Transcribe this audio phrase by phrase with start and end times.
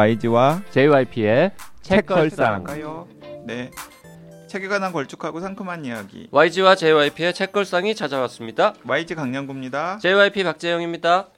[0.00, 1.50] YG와 JYP의
[1.82, 2.64] 책걸상.
[2.64, 3.06] 가요.
[3.44, 3.70] 네.
[4.46, 6.26] 책에 관한 걸쭉하고 상큼한 이야기.
[6.30, 8.72] YG와 JYP의 책걸상이 찾아왔습니다.
[8.86, 9.98] YG 강량구입니다.
[9.98, 11.28] JYP 박재영입니다.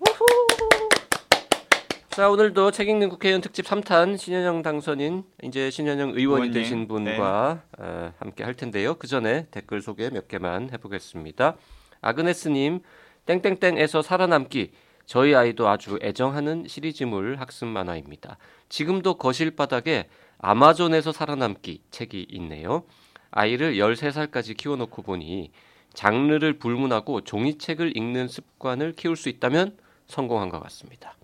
[2.11, 7.63] 자 오늘도 책 읽는 국회의원 특집 3탄 신현영 당선인 이제 신현영 의원이 의원님, 되신 분과
[7.79, 8.95] 어, 함께 할 텐데요.
[8.95, 11.57] 그 전에 댓글 소개 몇 개만 해보겠습니다.
[12.01, 12.83] 아그네스님
[13.27, 14.71] 땡땡땡에서 살아남기
[15.07, 18.39] 저희 아이도 아주 애정하는 시리즈물 학습 만화입니다.
[18.69, 22.85] 지금도 거실 바닥에 아마존에서 살아남기 책이 있네요.
[23.31, 25.51] 아이를 13살까지 키워놓고 보니
[25.95, 31.17] 장르를 불문하고 종이책을 읽는 습관을 키울 수 있다면 성공한 것 같습니다.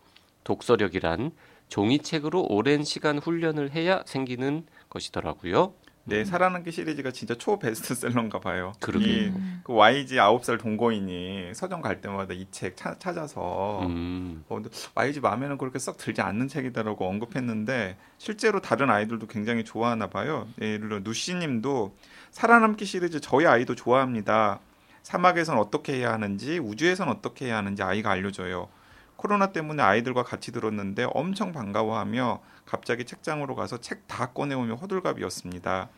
[0.45, 1.33] 독서력이란
[1.69, 5.75] 종이책으로 오랜 시간 훈련을 해야 생기는 것이더라고요.
[6.09, 8.73] 네, 살아남기 시리즈가 진짜 초 베스트셀러인가 봐요.
[8.81, 9.09] 그러게요.
[9.27, 14.59] 이, 그 YG 9살 동거인이 서점 갈 때마다 이 책 찾아서 음, 어,
[14.95, 20.49] YG 마음에는 그렇게 썩 들지 않는 책이다라고 언급했는데 실제로 다른 아이들도 굉장히 좋아하나 봐요.
[20.63, 21.95] 예를 들어 누씨 님도
[22.31, 24.61] 살아남기 시리즈 저희 아이도 좋아합니다.
[25.03, 28.69] 사막에선 어떻게 해야 하는지 우주에선 어떻게 해야 하는지 아이가 알려줘요.
[29.17, 35.89] 코로나 때문에 아이들과 같이 들었는데 엄청 반가워하며 갑자기 책장으로 가서 책 다 꺼내오며 호들갑이었습니다.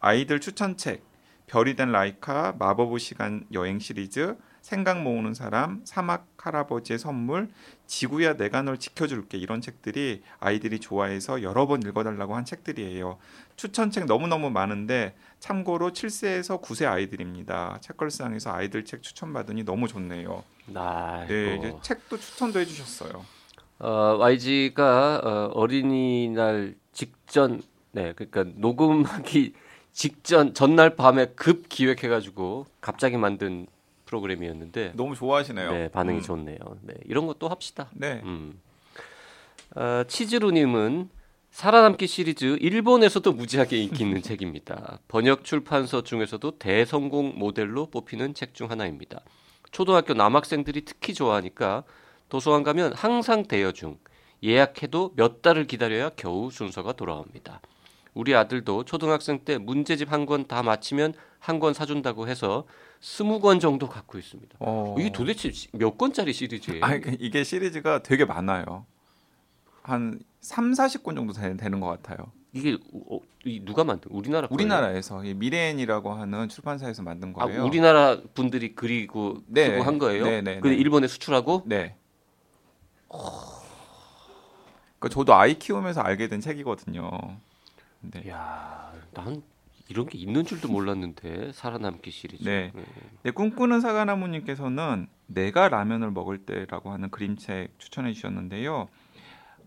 [0.00, 1.02] 아이들 추천책
[1.46, 7.48] 별이 된 라이카 마법의 시간 여행 시리즈 생각 모으는 사람 사막 할아버지의 선물
[7.86, 13.18] 지구야 내가 널 지켜줄게 이런 책들이 아이들이 좋아해서 여러 번 읽어달라고 한 책들이에요.
[13.56, 17.78] 추천책 너무너무 많은데 참고로 7세에서 9세 아이들입니다.
[17.80, 20.44] 책걸상에서 아이들 책 추천받으니 너무 좋네요.
[20.66, 23.24] 나 네, 이제 책도 추천도 해주셨어요.
[23.78, 29.54] 어, YG가 어, 어린이날 직전, 네, 그러니까 녹음하기
[29.98, 33.66] 직전 전날 밤에 급 기획해가지고 갑자기 만든
[34.06, 35.72] 프로그램이었는데 너무 좋아하시네요.
[35.72, 36.22] 네, 반응이 음.
[36.22, 36.56] 좋네요.
[36.82, 37.90] 네, 이런 것도 합시다.
[37.94, 38.20] 네.
[38.22, 38.60] 음.
[39.74, 41.10] 어, 치즈루님은
[41.50, 45.00] 살아남기 시리즈 일본에서도 무지하게 인기 있는 책입니다.
[45.08, 49.22] 번역 출판서 중에서도 대성공 모델로 뽑히는 책 중 하나입니다.
[49.72, 51.82] 초등학교 남학생들이 특히 좋아하니까
[52.28, 53.98] 도서관 가면 항상 대여 중
[54.44, 57.60] 예약해도 몇 달을 기다려야 겨우 순서가 돌아옵니다.
[58.14, 62.64] 우리 아들도 초등학생 때 문제집 한 권 다 마치면 한 권 사준다고 해서
[63.00, 64.56] 스무 권 정도 갖고 있습니다.
[64.60, 64.96] 어.
[64.98, 66.84] 이게 도대체 시- 몇 권짜리 시리즈예요?
[66.84, 68.86] 아, 그 이게 시리즈가 되게 많아요.
[69.82, 72.32] 한 3, 40권 정도 되, 되는 것 같아요.
[72.52, 74.48] 이게 어, 이 누가 만든 우리나라?
[74.50, 77.64] 우리나라에서 이 미래엔이라고 하는 출판사에서 만든 아, 거예요.
[77.64, 79.66] 우리나라 분들이 그리고 네.
[79.66, 80.24] 쓰고 한 거예요?
[80.24, 80.74] 네, 네, 네.
[80.74, 81.94] 일본에 수출하고 네.
[84.98, 87.10] 그 저도 아이 키우면서 알게 된 책이거든요.
[88.00, 88.28] 네.
[88.28, 89.42] 야, 난
[89.88, 92.44] 이런 게 있는 줄도 몰랐는데 살아남기 시리즈.
[92.44, 92.72] 네.
[93.22, 98.88] 네, 꿈꾸는 사과나무님께서는 내가 라면을 먹을 때라고 하는 그림책 추천해 주셨는데요.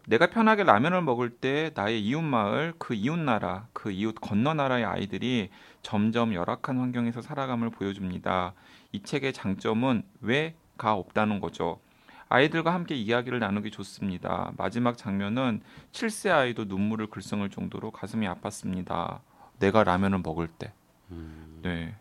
[0.08, 4.84] 내가 편하게 라면을 먹을 때 나의 이웃 마을, 그 이웃 나라, 그 이웃 건너 나라의
[4.84, 5.50] 아이들이
[5.84, 8.54] 점점 열악한 환경에서 살아감을 보여줍니다.
[8.94, 11.80] 이 책의 장점은 왜가 없다는 거죠.
[12.36, 14.54] 아이들과 함께 이야기를 나누기 좋습니다.
[14.58, 15.62] 마지막 장면은
[15.92, 19.20] 7세 아이도 눈물을 글썽을 정도로 가슴이 아팠습니다.
[19.60, 20.72] 내가 라면을 먹을 때.
[21.12, 21.94] 음, 네.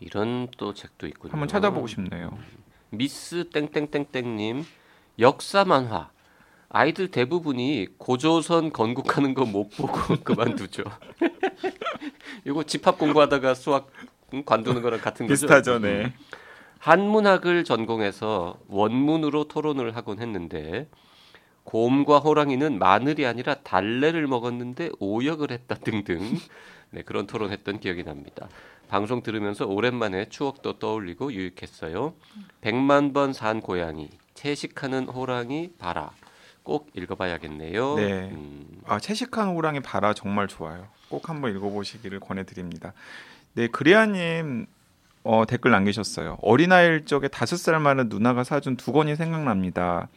[0.00, 1.32] 이런 또 책도 있군요.
[1.32, 2.36] 한번 찾아보고 싶네요.
[2.90, 4.64] 미스 땡땡땡땡님
[5.18, 6.10] 역사 만화.
[6.68, 9.92] 아이들 대부분이 고조선 건국하는 거 못 보고
[10.22, 10.82] 그만두죠.
[12.44, 13.90] 이거 집합 공부하다가 수학
[14.34, 15.32] 음, 관두는 거랑 같은 거죠.
[15.46, 16.12] 비슷하죠, 네.
[16.84, 20.86] 한문학을 전공해서 원문으로 토론을 하곤 했는데
[21.64, 26.20] 곰과 호랑이는 마늘이 아니라 달래를 먹었는데 오역을 했다 등등
[26.90, 28.50] 네, 그런 토론했던 기억이 납니다.
[28.88, 32.12] 방송 들으면서 오랜만에 추억도 떠올리고 유익했어요.
[32.60, 36.10] 백만 번 산 고양이, 채식하는 호랑이 봐라.
[36.62, 37.94] 꼭 읽어봐야겠네요.
[37.96, 38.28] 네.
[38.30, 40.88] 음, 아, 채식한 호랑이 바라 정말 좋아요.
[41.08, 42.92] 꼭 한번 읽어보시기를 권해드립니다.
[43.54, 44.66] 네, 그리아님
[45.24, 46.38] 어, 댓글 남기셨어요.
[46.42, 50.08] 어린아이일 적에 다섯 살 많은 누나가 사준 두 권이 생각납니다.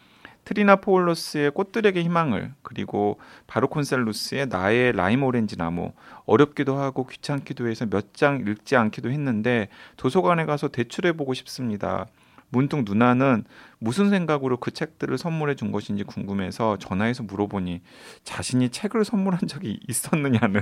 [0.43, 5.91] 트리나 포울로스의 꽃들에게 희망을 그리고 바스콘셀루스의 나의 라임 오렌지 나무
[6.25, 9.67] 어렵기도 하고 귀찮기도 해서 몇 장 읽지 않기도 했는데
[9.97, 12.07] 도서관에 가서 대출해 보고 싶습니다.
[12.49, 13.43] 문득 누나는
[13.77, 17.81] 무슨 생각으로 그 책들을 선물해 준 것인지 궁금해서 전화해서 물어보니
[18.23, 20.61] 자신이 책을 선물한 적이 있었느냐는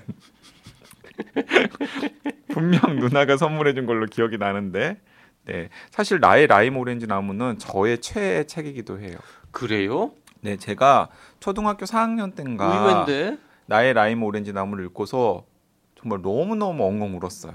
[2.50, 5.00] 분명 누나가 선물해 준 걸로 기억이 나는데
[5.46, 9.18] 네 사실 나의 라임 오렌지 나무는 저의 최애 책이기도 해요.
[9.52, 10.12] 그래요?
[10.42, 11.10] 네 제가
[11.40, 13.38] 초등학교 4학년 때인가 의외인데.
[13.68, 15.46] 나의 라임 오렌지 나무를 읽고서
[16.00, 17.54] 정말 너무 너무 엉엉 울었어요.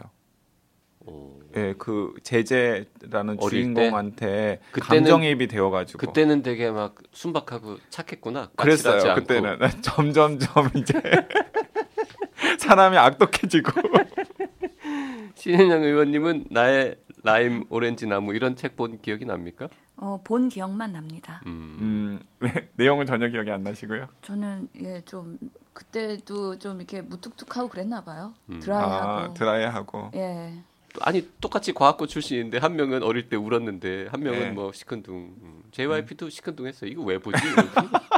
[1.06, 8.50] 어, 예, 그 제재라는 주인공한테 그때는- 감정이입이 되어가지고 그때는 되게 막 순박하고 착했구나.
[8.56, 9.14] 그랬어요.
[9.14, 11.00] 그때는 점점점 이제
[12.58, 13.72] 사람이 악독해지고
[15.34, 19.68] 신현영 의원님은 나의 라임 오렌지 나무 이런 책 본 기억이 납니까?
[19.96, 21.42] 어, 본 기억만 납니다.
[21.46, 21.76] 음.
[21.80, 24.08] 음, 네, 내용은 전혀 기억이 안 나시고요.
[24.22, 25.38] 저는 예 좀
[25.74, 28.34] 그때도 좀 이렇게 무뚝뚝하고 그랬나 봐요.
[28.48, 28.60] 음.
[28.60, 29.08] 드라이하고.
[29.30, 30.54] 아, 드라이하고 예.
[31.02, 34.50] 아니 똑같이 과학고 출신인데 한 명은 어릴 때 울었는데 한 명은 네.
[34.50, 35.14] 뭐 시큰둥.
[35.42, 35.62] 음.
[35.72, 36.90] JYP도 시큰둥했어요.
[36.90, 37.36] 이거 왜 보지?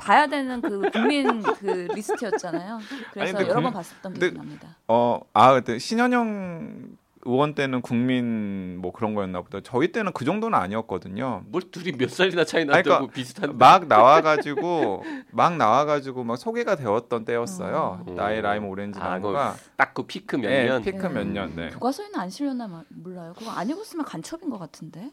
[0.00, 2.78] 봐야 되는 그 국민 그 리스트였잖아요.
[3.12, 4.76] 그래서 근데 여러 국- 번 봤었던 기억이 납니다.
[4.88, 9.60] 어, 아, 그때 신현영 의원 때는 국민 뭐 그런 거였나 보다.
[9.62, 11.42] 저희 때는 그 정도는 아니었거든요.
[11.48, 13.56] 뭘 둘이 몇 살이나 차이 아니, 난다고 그러니까 비슷한데.
[13.58, 18.04] 막 나와가지고 막 나와가지고 막 소개가 되었던 때였어요.
[18.08, 18.14] 음.
[18.14, 20.82] 나의 라임 오렌지 아, 나무가 딱그 피크 몇 예, 년.
[20.82, 21.54] 피크 몇 년.
[21.54, 21.68] 네.
[21.68, 23.34] 교과서에는 안 실렸나 마- 몰라요.
[23.38, 25.10] 그거 안 읽었으면 간첩인 것 같은데.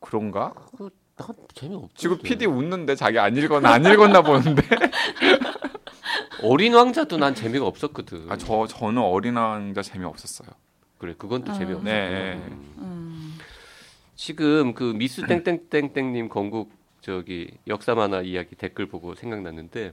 [0.00, 0.52] 그런가?
[0.70, 1.94] 그거 난 재미없죠.
[1.96, 4.62] 지금 PD 웃는데 자기 안 읽었나 안 읽었나 보는데.
[6.42, 8.30] 어린 왕자도 난 재미가 없었거든.
[8.30, 10.48] 아, 저 저는 어린 왕자 재미 없었어요.
[10.98, 11.54] 그래 그건 또 아.
[11.54, 11.84] 재미없어.
[11.84, 12.40] 네.
[12.78, 13.38] 음.
[14.14, 16.70] 지금 그 미스 땡땡땡땡님 건국
[17.00, 19.92] 저기 역사 만화 이야기 댓글 보고 생각났는데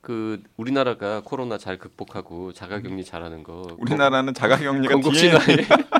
[0.00, 5.38] 그 우리나라가 코로나 잘 극복하고 자가격리 잘하는 거 우리나라는 자가격리가 건국 신화에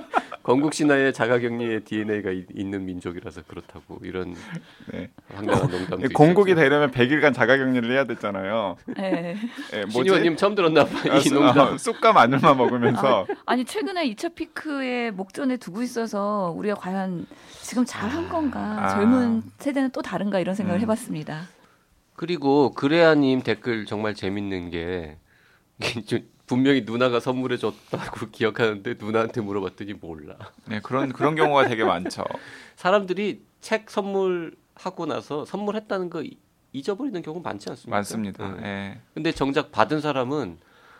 [0.47, 4.33] 건국 신화에 자가격리의 DNA가 있는 민족이라서 그렇다고 이런
[4.93, 5.11] 네.
[5.35, 6.63] 황당한 농담도 공국이 있었죠.
[6.63, 8.77] 되려면 100일간 자가격리를 해야 됐잖아요.
[9.01, 9.35] 예.
[9.73, 9.91] 예, 뭐지?
[9.93, 10.91] 신 의원님 처음 들었나 봐.
[11.11, 11.75] 아, 이 쑥- 농담.
[11.75, 17.27] 어, 쑥과 마늘만 먹으면서 아 니 최근에 2차 피크에 목전에 두고 있어서 우리가 과연
[17.63, 18.85] 지금 잘한 건가?
[18.85, 18.89] 아.
[18.91, 20.83] 젊은 세대는 또 다른가 이런 생각을 음.
[20.83, 21.49] 해봤습니다.
[22.15, 25.17] 그리고 그래야님 댓글 정말 재밌는 게
[26.07, 30.37] 좀 분명히 누나가 선물해 줬다고 기억하는데 누나한테 물어봤더니 몰라.
[30.67, 32.25] 네, 그런 그런 경우가 되게 많죠.
[32.77, 36.39] 사람들이 책 선물하고 나서 선물했다는 거 이-
[36.73, 37.97] 잊어버리는 경우 많지 않습니까?
[37.97, 38.45] 많습니다.
[38.47, 38.63] 응.
[38.65, 39.01] 예.
[39.15, 40.59] 근데 정작 받은 사람은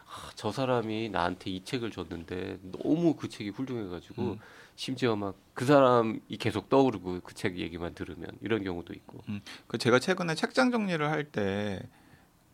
[0.09, 4.39] 아, 저 사람이 나한테 이 책을 줬는데 너무 그 책이 훌륭해가지고 음.
[4.77, 9.21] 심지어 막 그 사람이 계속 떠오르고 그 책 얘기만 들으면 이런 경우도 있고.
[9.67, 11.81] 그 제가 최근에 책장 정리를 할 때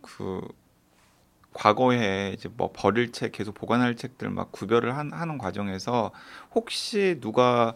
[0.03, 0.41] 그
[1.53, 6.11] 과거에 이제 뭐 버릴 책 계속 보관할 책들 막 구별을 한, 하는 과정에서
[6.55, 7.75] 혹시 누가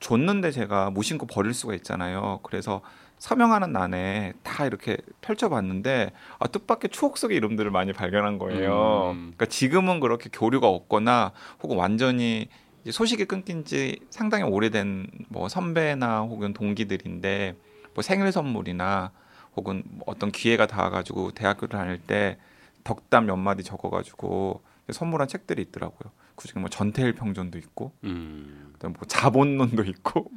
[0.00, 2.40] 줬는데 제가 무심코 버릴 수가 있잖아요.
[2.42, 2.82] 그래서
[3.18, 9.12] 서명하는 난에 다 이렇게 펼쳐봤는데 아, 뜻밖의 추억 속의 이름들을 많이 발견한 거예요.
[9.14, 9.32] 음.
[9.36, 11.32] 그러니까 지금은 그렇게 교류가 없거나
[11.62, 12.48] 혹은 완전히
[12.88, 17.56] 소식이 끊긴 지 상당히 오래된 뭐 선배나 혹은 동기들인데
[17.94, 19.10] 뭐 생일 선물이나
[19.56, 22.38] 혹은 뭐 어떤 기회가 닿아가지고 대학교를 다닐 때
[22.86, 26.12] 덕담 몇 마디 적어가지고 선물한 책들이 있더라고요.
[26.36, 28.70] 그중에 뭐 전태일 평전도 있고, 음.
[28.74, 30.30] 그다음 뭐 자본론도 있고,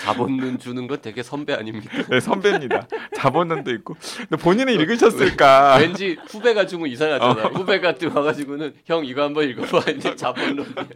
[0.00, 2.02] 자본론 주는 건 되게 선배 아닙니까?
[2.10, 2.88] 네, 선배입니다.
[3.16, 3.94] 자본론도 있고.
[4.18, 5.78] 근데 본인은 읽으셨을까?
[5.80, 7.48] 왠지 후배가 주면 이상하잖아.
[7.50, 9.90] 후배가 또 와가지고는 형 이거 한번 읽어봐.
[9.92, 10.74] 이제 자본론이야.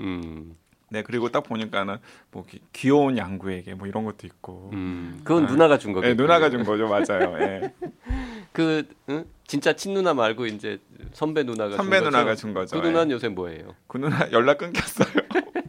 [0.00, 0.54] 음,
[0.90, 1.98] 네, 그리고 딱 보니까는
[2.30, 4.70] 뭐 기- 귀여운 양구에게 뭐 이런 것도 있고.
[4.72, 7.36] 음, 그건 아, 누나가 준 거겠 네, 누나가 준 거죠, 맞아요.
[7.40, 7.72] 예.
[8.52, 9.24] 그 응?
[9.46, 10.78] 진짜 친누나 말고 이제
[11.12, 12.10] 선배 누나가 선배 준 거죠?
[12.16, 12.80] 누나가 준 거죠.
[12.80, 13.74] 그 누나는 요새 뭐예요?
[13.86, 15.08] 그 누나 연락 끊겼어요.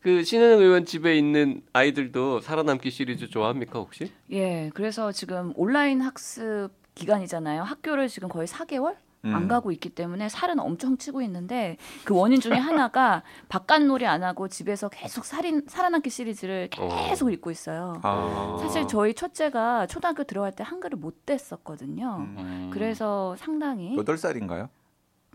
[0.00, 4.12] 그 신현영 의원 집에 있는 아이들도 살아남기 시리즈 좋아합니까 혹시?
[4.30, 7.62] 예, 그래서 지금 온라인 학습 기간이잖아요.
[7.62, 9.34] 학교를 지금 거의 4개월 음.
[9.34, 14.48] 안 가고 있기 때문에 살은 엄청 찌고 있는데 그 원인 중에 하나가 바깥놀이 안 하고
[14.48, 18.00] 집에서 계속 살인 살아남기 시리즈를 계속 읽고 있어요.
[18.02, 18.58] 아.
[18.60, 22.18] 사실 저희 첫째가 초등학교 들어갈 때 한글을 못 뗐었거든요.
[22.18, 22.70] 음.
[22.72, 24.68] 그래서 상당히 여덟 살인가요?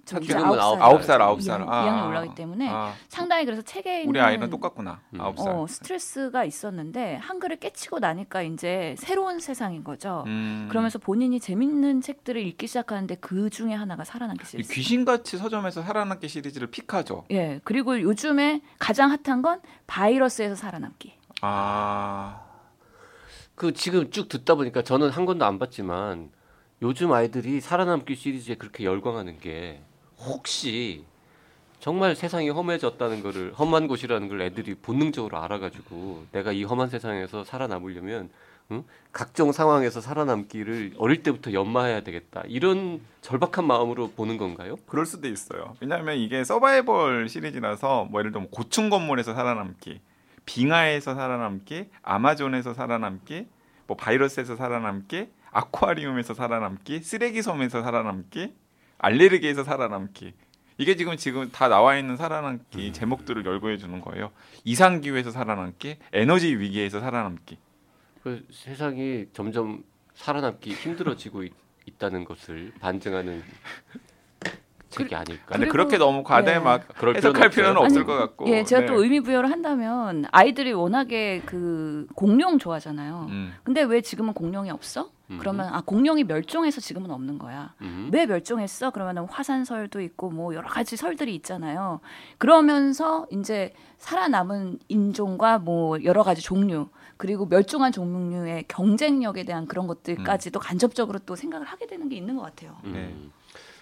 [0.06, 1.60] 지금은 아홉 살, 아홉 살, 아홉 살.
[1.62, 5.00] 이학- 아, 이학년 아, 올라가기 때문에 아, 상당히 그래서 책에 있는 우리 아이는 똑같구나.
[5.14, 5.22] 음.
[5.22, 5.54] 아홉 살.
[5.56, 10.24] 어, 스트레스가 있었는데 한글을 깨치고 나니까 이제 새로운 세상인 거죠.
[10.28, 10.68] 음.
[10.70, 14.74] 그러면서 본인이 재밌는 책들을 읽기 시작하는데 그 중에 하나가 살아남기 이 시리즈.
[14.74, 17.24] 귀신같이 서점에서 살아남기 시리즈를 픽하죠.
[17.32, 17.62] 예.
[17.64, 21.14] 그리고 요즘에 가장 핫한 건 바이러스에서 살아남기.
[21.42, 22.42] 아,
[23.56, 26.30] 그 지금 쭉 듣다 보니까 저는 한 권도 안 봤지만
[26.82, 29.82] 요즘 아이들이 살아남기 시리즈에 그렇게 열광하는 게
[30.26, 31.04] 혹시
[31.80, 38.30] 정말 세상이 험해졌다는 거를 험한 곳이라는 걸 애들이 본능적으로 알아가지고 내가 이 험한 세상에서 살아남으려면
[38.72, 38.86] 응?
[39.12, 44.78] 각종 상황에서 살아남기를 어릴 때부터 연마해야 되겠다 이런 절박한 마음으로 보는 건가요?
[44.88, 45.76] 그럴 수도 있어요.
[45.82, 50.00] 왜냐하면 이게 서바이벌 시리즈라서 뭐 예를 들면 고층 건물에서 살아남기,
[50.46, 53.48] 빙하에서 살아남기, 아마존에서 살아남기,
[53.88, 58.54] 뭐 바이러스에서 살아남기, 아쿠아리움에서 살아남기, 쓰레기 섬에서 살아남기,
[59.04, 60.34] 알레르기에서 살아남기.
[60.78, 62.94] 이게 지금 지금 다 나와 있는 살아남기 음.
[62.94, 64.32] 제목들을 열거해 주는 거예요.
[64.64, 67.58] 이상 기후에서 살아남기, 에너지 위기에서 살아남기.
[68.24, 69.84] 그 세상이 점점
[70.16, 71.54] 살아남기 힘들어지고 있,
[71.86, 73.44] 있다는 것을 반증하는
[74.90, 75.46] 책이 아닐까.
[75.48, 76.60] 근데 그렇게 너무 과대 예.
[76.60, 77.78] 막 해석할 필요는.
[77.78, 78.48] 없을 아니, 것 같고.
[78.48, 78.88] 예, 제가 네.
[78.88, 83.28] 또 의미 부여를 한다면 아이들이 워낙에 그 공룡 좋아하잖아요.
[83.30, 83.54] 음.
[83.64, 85.12] 근데 왜 지금은 공룡이 없어?
[85.30, 85.38] 음.
[85.40, 87.74] 그러면 아 공룡이 멸종해서 지금은 없는 거야.
[87.82, 88.10] 음.
[88.12, 88.92] 왜 멸종했어?
[88.92, 92.02] 그러면은 화산설도 있고 뭐 여러 가지 설들이 있잖아요.
[92.38, 100.60] 그러면서 이제 살아남은 인종과 뭐 여러 가지 종류 그리고 멸종한 종류의 경쟁력에 대한 그런 것들까지도
[100.60, 102.78] 간접적으로 또 생각을 하게 되는 게 있는 것 같아요.
[102.84, 102.94] 음.
[102.94, 103.16] 네.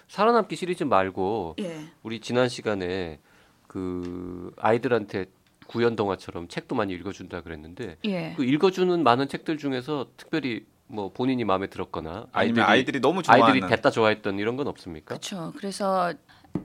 [0.08, 1.86] 살아남기 시리즈 말고 예.
[2.02, 3.18] 우리 지난 시간에
[3.66, 5.26] 그 아이들한테
[5.66, 8.34] 구연 동화처럼 책도 많이 읽어준다 그랬는데 예.
[8.36, 13.66] 그 읽어주는 많은 책들 중에서 특별히 뭐 본인이 마음에 들었거나 아이들이 아이들이 너무 좋아하는 아이들이
[13.66, 15.06] 됐다 좋아했던 이런 건 없습니까?
[15.14, 15.52] 그렇죠.
[15.56, 16.12] 그래서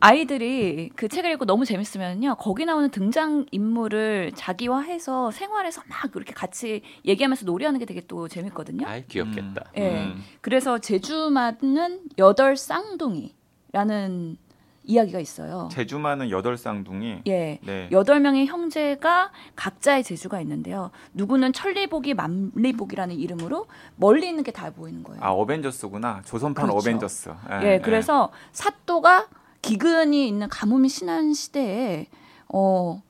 [0.02, 6.82] 아이들이 그 책을 읽고 너무 재밌으면요 거기 나오는 등장 인물을 자기화해서 생활에서 막 그렇게 같이
[7.06, 8.86] 얘기하면서 놀이하는 게 되게 또 재밌거든요.
[8.86, 9.64] 아이 귀엽겠다.
[9.78, 9.82] 음.
[9.82, 9.90] 예.
[9.92, 10.24] 음.
[10.42, 14.38] 그래서 제주만은 여덟 쌍둥이라는
[14.88, 15.68] 이야기가 있어요.
[15.72, 17.22] 제주만은 여덟 쌍둥이.
[17.28, 17.60] 예.
[17.64, 17.90] 네.
[17.92, 20.92] 여덟 명의 형제가 각자의 재주가 있는데요.
[21.14, 23.68] 누구는 천리복이 만리복이라는 이름으로
[23.98, 25.22] 멀리 있는 게 다 보이는 거예요.
[25.22, 26.22] 아 어벤져스구나.
[26.26, 26.78] 조선판 그렇죠.
[26.80, 27.30] 어벤져스.
[27.64, 29.28] 예, 그래서 사또가
[29.62, 32.08] 기근이 있는 가뭄이 심한 시대에
[32.48, 33.04] 어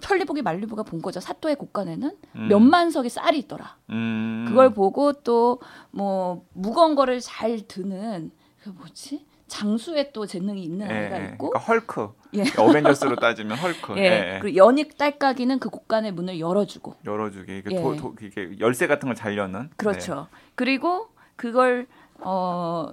[0.00, 1.20] 천리복이 만리복가 본 거죠.
[1.20, 2.48] 사또의 곳간에는 음.
[2.48, 3.76] 몇만 석의 쌀이 있더라.
[3.90, 4.46] 음.
[4.48, 5.58] 그걸 보고 또
[5.90, 8.30] 뭐 무거운 거를 잘 드는
[8.62, 9.26] 그 뭐지?
[9.48, 11.24] 장수의 또 재능이 있는 예, 아이가 예.
[11.32, 12.08] 있고 그러니까 헐크.
[12.34, 12.42] 예.
[12.56, 13.94] 어벤져스로 따지면 헐크.
[13.96, 14.02] 예.
[14.02, 14.38] 예, 예.
[14.40, 17.58] 그리고 연익 딸까기는 그 곳간의 문을 열어주고 열어주기.
[17.58, 17.82] 이게 예.
[17.82, 19.70] 도, 도, 이게 열쇠 같은 걸잘 여는.
[19.76, 20.28] 그렇죠.
[20.54, 21.86] 그리고 그걸
[22.20, 22.92] 어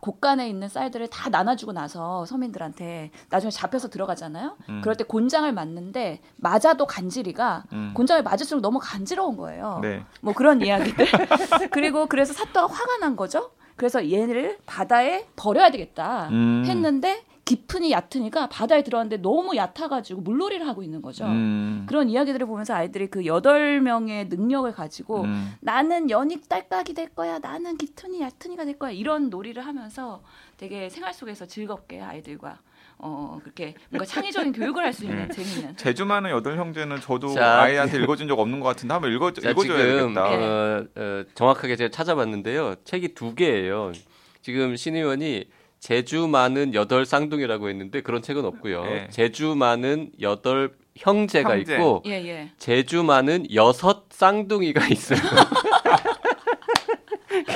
[0.00, 4.56] 곳간에 있는 쌀들을 다 나눠주고 나서 서민들한테 나중에 잡혀서 들어가잖아요.
[4.68, 4.80] 음.
[4.80, 7.76] 그럴 때 곤장을 맞는데 맞아도 간지리가 네.
[7.76, 7.94] 음.
[7.94, 9.80] 곤장을 맞을수록 너무 간지러운 거예요.
[9.82, 10.04] 네.
[10.20, 11.06] 뭐 그런 이야기들.
[11.72, 13.50] 그리고 그래서 사또가 화가 난 거죠.
[13.76, 16.64] 그래서 얘를 바다에 버려야 되겠다 음.
[16.66, 21.26] 했는데 깊으니 얕으니까 바다에 들어갔는데 너무 얕아가지고 물놀이를 하고 있는 거죠.
[21.26, 21.86] 음.
[21.88, 25.52] 그런 이야기들을 보면서 아이들이 그 여덟 명의 능력을 가지고 음.
[25.60, 27.38] 나는 연익 딸깍이 될 거야.
[27.38, 28.90] 나는 깃튼이 얕은이가 될 거야.
[28.90, 30.22] 이런 놀이를 하면서
[30.56, 32.58] 되게 생활 속에서 즐겁게 아이들과
[32.98, 35.76] 어 그렇게 뭔가 창의적인 교육을 할 수 있는 재밌는.
[35.76, 39.78] 제주만은 여덟 형제는 저도 자, 아이한테 읽어준 적 없는 것 같은데 한번 읽어 자, 읽어줘야
[39.78, 40.32] 지금 되겠다.
[40.32, 40.36] 예.
[40.44, 42.76] 어, 어, 정확하게 제가 찾아봤는데요.
[42.84, 43.92] 책이 두 개예요.
[44.40, 45.44] 지금 신 의원이
[45.78, 48.84] 제주 많은 여덟 쌍둥이라고 했는데 그런 책은 없고요.
[48.86, 49.08] 예.
[49.10, 51.74] 제주 많은 여덟 형제가 형제.
[51.74, 52.50] 있고 예 예.
[52.58, 55.18] 제주 많은 여섯 쌍둥이가 있어요.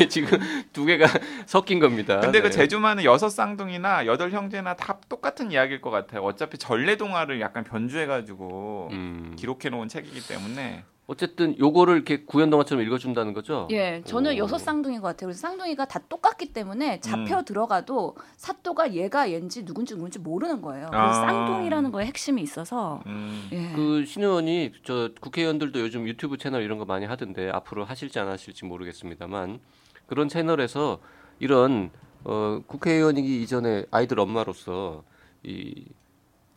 [0.08, 0.38] 지금
[0.72, 1.06] 두 개가
[1.46, 2.20] 섞인 겁니다.
[2.20, 2.50] 근데 그 네.
[2.50, 6.22] 제주만은 여섯 쌍둥이나 여덟 형제나 다 똑같은 이야기일 것 같아요.
[6.22, 9.36] 어차피 전래동화를 약간 변주해가지고 음.
[9.38, 13.66] 기록해 놓은 책이기 때문에 어쨌든 요거를 이렇게 구연 동화처럼 읽어준다는 거죠.
[13.72, 14.36] 예, 저는 오.
[14.36, 15.26] 여섯 쌍둥이인 것 같아요.
[15.26, 17.44] 그래서 쌍둥이가 다 똑같기 때문에 잡혀 음.
[17.44, 20.88] 들어가도 사또가 얘가 얘인지 누군지 누군지 모르는 거예요.
[20.92, 21.12] 아.
[21.12, 23.48] 쌍둥이라는 거에 핵심이 있어서 음.
[23.50, 23.72] 예.
[23.74, 28.64] 그 신의원이 저 국회의원들도 요즘 유튜브 채널 이런 거 많이 하던데 앞으로 하실지 안 하실지
[28.64, 29.58] 모르겠습니다만
[30.06, 31.00] 그런 채널에서
[31.40, 31.90] 이런
[32.22, 35.02] 어, 국회의원이기 이전에 아이들 엄마로서
[35.42, 35.86] 이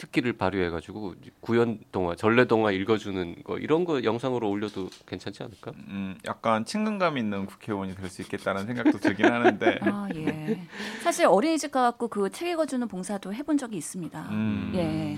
[0.03, 5.71] 특기를 발휘해가지고 구연 동화, 전래 동화 읽어주는 거 이런 거 영상으로 올려도 괜찮지 않을까?
[5.87, 9.79] 음, 약간 친근감 있는 국회의원이 될 수 있겠다는 생각도 들긴 하는데.
[9.81, 10.59] 아 예.
[11.01, 14.21] 사실 어린이집 가갖고 그 책 읽어주는 봉사도 해본 적이 있습니다.
[14.31, 14.71] 음.
[14.75, 15.17] 예.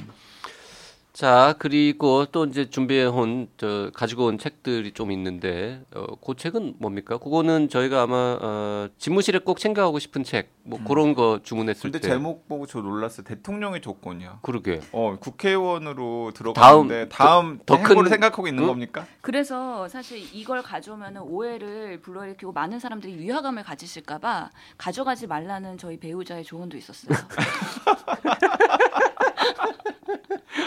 [1.15, 7.17] 자 그리고 또 이제 준비해온 저 가지고 온 책들이 좀 있는데 어, 그 책은 뭡니까?
[7.17, 12.49] 그거는 저희가 아마 어, 집무실에 꼭 챙겨가고 싶은 책뭐 그런 거 주문했을 근데 때 제목
[12.49, 13.23] 보고 저 놀랐어요.
[13.23, 14.39] 대통령의 조건이요.
[14.41, 18.67] 그러게 어 국회의원으로 들어가는데 다음 더 행보를 큰- 생각하고 있는 응?
[18.67, 19.05] 겁니까?
[19.21, 26.75] 그래서 사실 이걸 가져오면 오해를 불러일으키고 많은 사람들이 위화감을 가지실까봐 가져가지 말라는 저희 배우자의 조언도
[26.75, 27.17] 있었어요.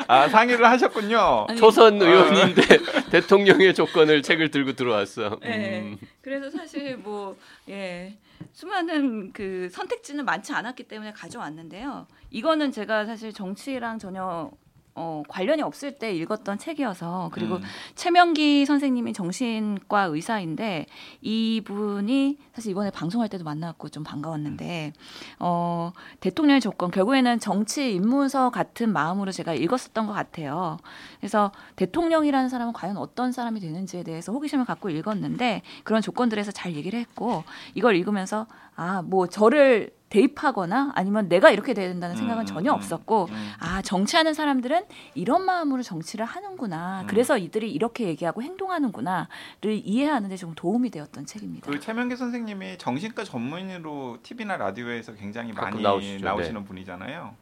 [0.06, 1.46] 아 상의를 하셨군요.
[1.48, 2.62] 아니, 초선 의원인데
[3.10, 5.38] 대통령의 조건을 책을 들고 들어왔어.
[5.42, 5.80] 네.
[5.80, 5.98] 음.
[6.22, 7.36] 그래서 사실 뭐
[7.68, 8.16] 예.
[8.52, 12.06] 수많은 그 선택지는 많지 않았기 때문에 가져왔는데요.
[12.30, 14.50] 이거는 제가 사실 정치랑 전혀
[14.98, 17.62] 어, 관련이 없을 때 읽었던 책이어서 그리고 음.
[17.94, 20.86] 최명기 선생님이 정신과 의사인데
[21.20, 24.92] 이분이 사실 이번에 방송할 때도 만나고 좀 반가웠는데
[25.38, 30.78] 어, 대통령의 조건 결국에는 정치 입문서 같은 마음으로 제가 읽었었던 것 같아요.
[31.20, 36.98] 그래서 대통령이라는 사람은 과연 어떤 사람이 되는지에 대해서 호기심을 갖고 읽었는데 그런 조건들에서 잘 얘기를
[36.98, 38.46] 했고 이걸 읽으면서
[38.78, 43.50] 아 뭐 저를 대입하거나 아니면 내가 이렇게 돼야 된다는 생각은 음, 전혀 음, 없었고 음.
[43.58, 47.06] 아 정치하는 사람들은 이런 마음으로 정치를 하는구나 음.
[47.08, 49.26] 그래서 이들이 이렇게 얘기하고 행동하는구나를
[49.66, 51.70] 이해하는데 좀 도움이 되었던 책입니다.
[51.70, 56.24] 그 최명기 선생님이 정신과 전문의로 TV나 라디오에서 굉장히 많이 나오시죠.
[56.24, 57.34] 나오시는 분이잖아요.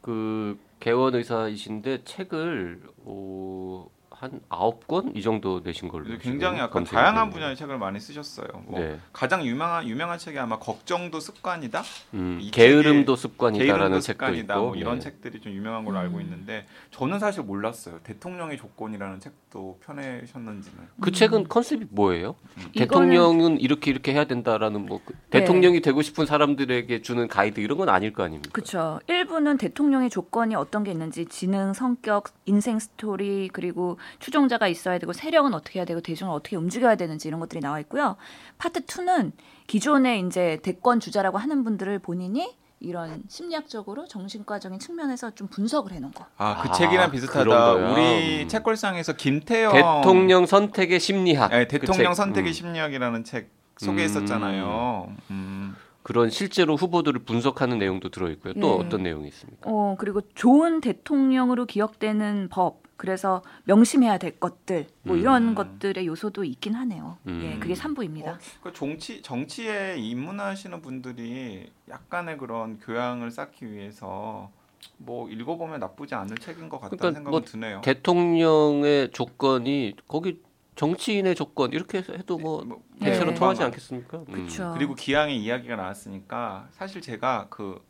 [0.00, 7.30] 그 개원 의사이신데 책을 어, 한 아홉 권 이 정도 내신 걸로 굉장히 약간 다양한.
[7.30, 8.46] 분야의 책을 많이 쓰셨어요.
[8.66, 8.98] 뭐 네.
[9.12, 11.82] 가장 유명한 유명한 책이 아마 걱정도 습관이다.
[12.14, 14.54] 음, 이 게으름도 습관이다라는 게으름도 책도 습관이다.
[14.54, 15.00] 있고 뭐 이런 네.
[15.00, 16.22] 책들이 좀 유명한 걸로 알고 음.
[16.22, 17.98] 있는데 저는 사실 몰랐어요.
[18.04, 20.78] 대통령의 조건이라는 책도 펴내셨는지는.
[21.00, 22.36] 그 책은 컨셉이 뭐예요?
[22.56, 25.40] 이거는- 대통령은 이렇게 이렇게 해야 된다라는 뭐 그 네.
[25.40, 28.50] 대통령이 되고 싶은 사람들에게 주는 가이드 이런 건 아닐 거 아닙니까?
[28.52, 29.00] 그렇죠.
[29.08, 35.54] 일부는 대통령의 조건이 어떤 게 있는지 지능, 성격, 인생 스토리 그리고 추종자가 있어야 되고 세력은
[35.54, 38.16] 어떻게 해야 되고 대중을 어떻게 움직여야 되는지 이런 것들이 나와 있고요.
[38.58, 39.32] 파트 2는
[39.66, 46.26] 기존의 이제 대권 주자라고 하는 분들을 본인이 이런 심리학적으로 정신과적인 측면에서 좀 분석을 해놓은 거.
[46.36, 47.72] 아, 그 아, 책이랑 그런 비슷하다.
[47.72, 48.48] 우리 음.
[48.48, 51.50] 책걸상에서 김태영 대통령 선택의 심리학.
[51.50, 52.16] 네, 그 대통령 책.
[52.16, 52.52] 선택의 음.
[52.52, 55.14] 심리학이라는 책 소개했었잖아요.
[55.30, 55.76] 음.
[56.02, 58.52] 그런 실제로 후보들을 분석하는 내용도 들어 있고요.
[58.60, 58.84] 또 예.
[58.86, 59.70] 어떤 내용이 있습니까?
[59.70, 62.83] 어 그리고 좋은 대통령으로 기억되는 법.
[62.96, 65.54] 그래서 명심해야 될 것들 뭐 이런 음.
[65.54, 67.18] 것들의 요소도 있긴 하네요.
[67.26, 67.40] 음.
[67.42, 68.28] 예, 그게 3부입니다.
[68.28, 74.50] 어, 그 정치 정치에 입문하시는 분들이 약간의 그런 교양을 쌓기 위해서
[74.98, 77.80] 뭐 읽어보면 나쁘지 않을 책인 것 같다는 그러니까 생각은 뭐 드네요.
[77.82, 80.40] 대통령의 조건이 거기
[80.76, 83.10] 정치인의 조건 이렇게 해도 뭐 뭐, 네.
[83.10, 84.18] 대체로 통하지 뭐, 않겠습니까?
[84.18, 84.24] 음.
[84.24, 84.72] 그렇죠.
[84.76, 87.80] 그리고 기왕에 이야기가 나왔으니까 사실 제가 그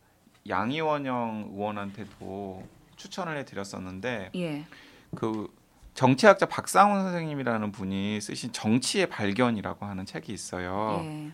[0.49, 2.63] 양이원영 의원한테도
[2.97, 4.65] 추천을 해드렸었는데 예.
[5.15, 5.49] 그
[5.95, 11.01] 정치학자 박상훈 선생님이라는 분이 쓰신 정치의 발견이라고 하는 책이 있어요.
[11.05, 11.33] 예.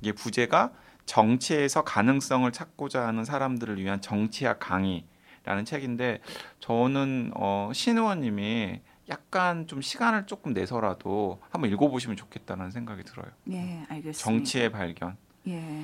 [0.00, 0.72] 이게 부제가
[1.06, 6.20] 정치에서 가능성을 찾고자 하는 사람들을 위한 정치학 강의라는 책인데
[6.60, 13.26] 저는 어, 신 의원님이 약간 좀 시간을 조금 내서라도 한번 읽어보시면 좋겠다는 생각이 들어요.
[13.50, 14.18] 예, 알겠습니다.
[14.18, 15.16] 정치의 발견.
[15.48, 15.82] 예.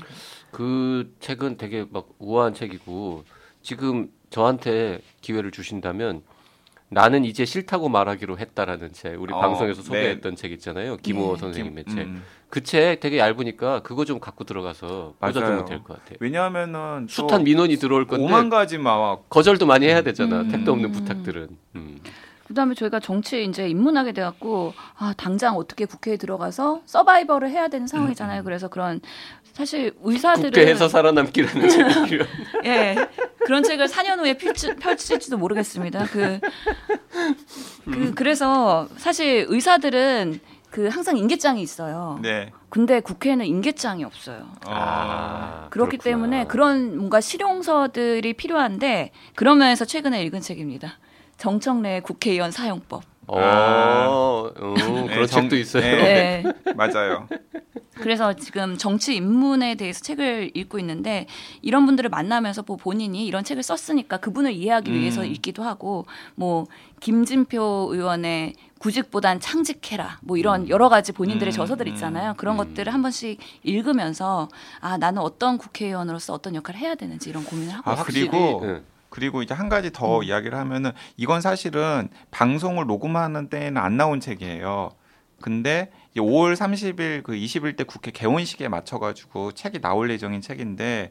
[0.53, 3.25] 그 책은 되게 막 우아한 책이고
[3.63, 6.23] 지금 저한테 기회를 주신다면
[6.91, 9.87] 나는 이제 싫다고 말하기로 했다라는 책 우리 어, 방송에서 네.
[9.87, 11.41] 소개했던 책 있잖아요 김호호 네.
[11.41, 12.23] 선생님의 김- 책 음.
[12.49, 15.15] 그 책 되게 얇으니까 그거 좀 갖고 들어가서.
[15.21, 19.85] 꽂아두면 될 것 같아요 왜냐하면은 또 숱한 민원이 들어올 건데 오만 가지 막 거절도 많이
[19.87, 20.49] 해야 되잖아 음.
[20.49, 21.99] 택도 없는 부탁들은 음.
[22.49, 28.43] 그다음에 저희가 정치에 이제 입문하게 돼갖고 아 당장 어떻게 국회에 들어가서 서바이벌을 해야 되는 상황이잖아요.
[28.43, 29.01] 그래서 그런
[29.53, 32.25] 사실 의사들은 국회에서 살아남기라는 책이 필요
[32.65, 32.97] 예
[33.45, 36.07] 그런 책을 4년 후에 펼치, 펼칠지도 모르겠습니다.
[36.07, 36.41] 그,
[37.85, 42.19] 그 그래서 사실 의사들은 그 항상 인계장이 있어요.
[42.23, 42.51] 네.
[42.69, 44.41] 근데 국회에는 인계장이 없어요.
[44.67, 46.03] 어, 아, 그렇기 그렇구나.
[46.05, 50.99] 때문에 그런 뭔가 실용서들이 필요한데 그런 면에서 최근에 읽은 책입니다.
[51.39, 53.03] 정청래 국회의원 사용법.
[53.29, 54.07] 어, 아.
[54.09, 56.43] 어, 그런 네, 정- 책도 있어요 네.
[56.43, 56.73] 네.
[56.75, 57.29] 맞아요.
[57.95, 61.27] 그래서 지금 정치 입문에 대해서 책을 읽고 있는데
[61.61, 64.97] 이런 분들을 만나면서 뭐 본인이 이런 책을 썼으니까 그분을 이해하기 음.
[64.97, 66.67] 위해서 읽기도 하고 뭐
[67.01, 72.59] 김진표 의원의 구직보단 창직해라 뭐 이런 여러 가지 본인들의 음, 저서들 음, 있잖아요 그런 음.
[72.59, 74.49] 것들을 한 번씩 읽으면서
[74.81, 78.07] 아 나는 어떤 국회의원으로서 어떤 역할을 해야 되는지 이런 고민을 하고 아, 있어요.
[78.07, 78.81] 그리고 네.
[79.11, 80.25] 그리고 이제 한 가지 더 음.
[80.25, 84.91] 이야기를 하면은 이건 사실은 방송을 녹음하는 때에는 안 나온 책이에요.
[85.41, 91.11] 근데 이제 5월 30일 그 21대 국회 개원식에 맞춰 가지고 책이 나올 예정인 책인데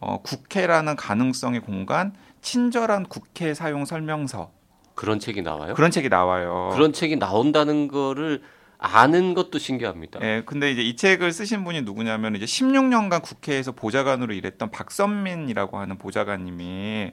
[0.00, 4.52] 어, 국회라는 가능성의 공간 친절한 국회 사용 설명서
[4.94, 6.70] 그런 책이 나와요 그런 책이 나와요.
[6.74, 8.42] 그런 책이 나온다는 거를
[8.78, 10.20] 아는 것도 신기합니다.
[10.22, 15.96] 예, 근데 이제 이 책을 쓰신 분이 누구냐면 이제 16년간 국회에서 보좌관으로 일했던 박선민이라고 하는
[15.96, 17.12] 보좌관님이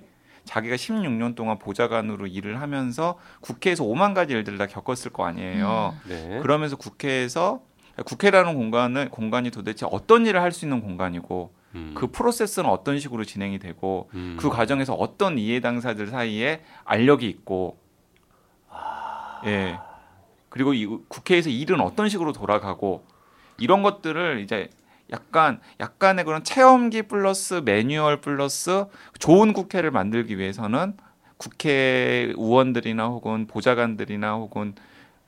[0.51, 5.95] 자기가 16년 동안 보좌관으로 일을 하면서 국회에서 오만 가지 일들을 다 겪었을 거 아니에요.
[6.09, 6.39] 네.
[6.41, 7.61] 그러면서 국회에서
[8.05, 11.93] 국회라는 공간은 공간이 도대체 어떤 일을 할 수 있는 공간이고 음.
[11.95, 14.35] 그 프로세스는 어떤 식으로 진행이 되고 음.
[14.37, 17.79] 그 과정에서 어떤 이해 당사들 사이에 알력이 있고
[19.45, 19.79] 예
[20.49, 23.05] 그리고 이 국회에서 일은 어떤 식으로 돌아가고
[23.57, 24.69] 이런 것들을 이제
[25.11, 28.85] 약간 약간의 그런 체험기 플러스 매뉴얼 플러스
[29.19, 30.95] 좋은 국회를 만들기 위해서는
[31.37, 34.75] 국회 의원들이나 혹은 보좌관들이나 혹은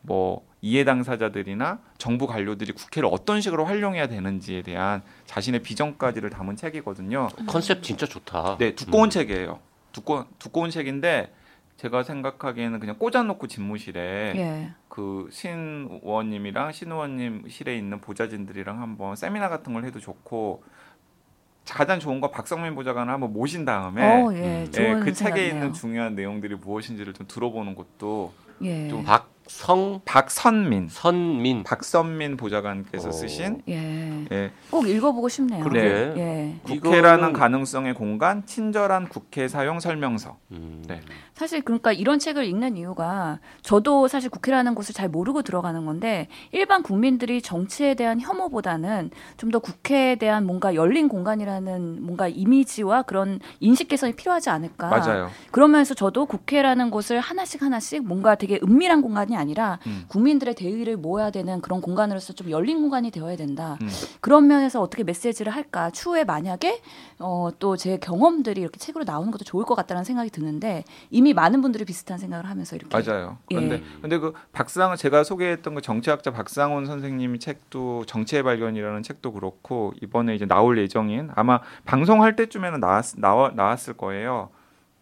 [0.01, 7.27] 뭐 이해 당사자들이나 정부 관료들이 국회를 어떤 식으로 활용해야 되는지에 대한 자신의 비전까지를 담은 책이거든요.
[7.47, 8.57] 컨셉 진짜 좋다.
[8.59, 9.09] 네, 두꺼운 음.
[9.09, 9.59] 책이에요.
[9.91, 11.33] 두꺼 두꺼운 책인데
[11.77, 14.73] 제가 생각하기에는 그냥 꽂아놓고 집무실에 예.
[14.97, 20.63] 그신 의원님이랑 신 의원님 실에 있는 보좌진들이랑 한번 세미나 같은 걸 해도 좋고
[21.67, 24.71] 가장 좋은 거 박성민 보좌관을 한번 모신 다음에 어, 예, 음.
[24.77, 25.53] 예, 그 책에 생각이네요.
[25.55, 28.87] 있는 중요한 내용들이 무엇인지를 좀 들어보는 것도 예.
[28.87, 33.11] 좀 박성 박선민, 선민 박선민 보좌관께서 어.
[33.11, 34.25] 쓰신 예.
[34.31, 35.63] 예, 꼭 읽어보고 싶네요.
[35.63, 36.13] 그러게.
[36.17, 36.55] 예.
[36.63, 40.37] 국회라는 이거는- 가능성의 공간, 친절한 국회 사용 설명서.
[40.51, 41.01] 음, 네.
[41.35, 46.83] 사실 그러니까 이런 책을 읽는 이유가 저도 사실 국회라는 곳을 잘 모르고 들어가는 건데 일반
[46.83, 53.87] 국민들이 정치에 대한 혐오보다는 좀 더 국회에 대한 뭔가 열린 공간이라는 뭔가 이미지와 그런 인식
[53.87, 54.87] 개선이 필요하지 않을까.
[54.89, 55.29] 맞아요.
[55.51, 60.05] 그러면서 저도 국회라는 곳을 하나씩 하나씩 뭔가 되게 은밀한 공간이 아니라 음.
[60.07, 63.77] 국민들의 대의를 모아야 되는 그런 공간으로서 좀 열린 공간이 되어야 된다.
[63.83, 63.89] 음.
[64.21, 65.91] 그런 면에서 어떻게 메시지를 할까?
[65.91, 66.81] 추후에 만약에
[67.19, 71.61] 어, 또 제 경험들이 이렇게 책으로 나오는 것도 좋을 것 같다는 생각이 드는데 이미 많은
[71.61, 73.37] 분들이 비슷한 생각을 하면서 이렇게 맞아요.
[73.51, 73.55] 예.
[73.55, 79.93] 그런데 근데 그 박상 제가 소개했던 그 정치학자 박상훈 선생님이 책도 정치의 발견이라는 책도 그렇고
[80.01, 84.49] 이번에 이제 나올 예정인 아마 방송할 때쯤에는 나왔 나와, 나왔을 거예요.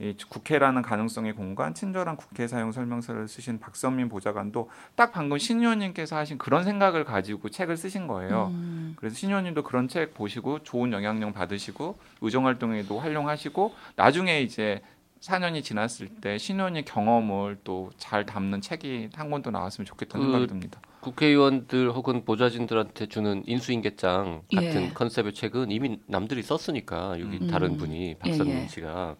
[0.02, 6.16] 이 국회라는 가능성의 공간, 친절한 국회 사용 설명서를 쓰신 박선민 보좌관도 딱 방금 신 의원님께서
[6.16, 8.48] 하신 그런 생각을 가지고 책을 쓰신 거예요.
[8.52, 14.82] 음, 그래서 신 의원님도 그런 책 보시고 좋은 영향력 받으시고 의정 활동에도 활용하시고 나중에 이제
[15.22, 20.48] 4년이 지났을 때신 의원님 경험을 또 잘 담는 책이 한 권도 나왔으면 좋겠다는 그 생각이
[20.48, 20.82] 듭니다.
[21.02, 24.90] 국회의원들 혹은 보좌진들한테 주는 인수인계장 같은 예.
[24.94, 27.48] 컨셉의 책은 이미 남들이 썼으니까 여기 음.
[27.48, 28.68] 다른 분이 박선민 예, 예.
[28.68, 29.16] 씨가